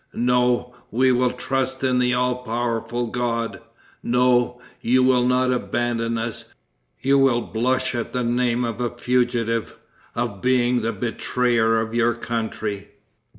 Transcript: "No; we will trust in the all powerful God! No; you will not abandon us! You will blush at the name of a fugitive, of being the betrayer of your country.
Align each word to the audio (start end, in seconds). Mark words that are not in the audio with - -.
"No; 0.15 0.73
we 0.89 1.11
will 1.11 1.29
trust 1.29 1.83
in 1.83 1.99
the 1.99 2.11
all 2.15 2.41
powerful 2.43 3.05
God! 3.05 3.61
No; 4.01 4.59
you 4.81 5.03
will 5.03 5.27
not 5.27 5.53
abandon 5.53 6.17
us! 6.17 6.45
You 7.01 7.19
will 7.19 7.41
blush 7.41 7.93
at 7.93 8.11
the 8.11 8.23
name 8.23 8.63
of 8.65 8.81
a 8.81 8.89
fugitive, 8.89 9.75
of 10.15 10.41
being 10.41 10.81
the 10.81 10.91
betrayer 10.91 11.79
of 11.79 11.93
your 11.93 12.15
country. 12.15 12.87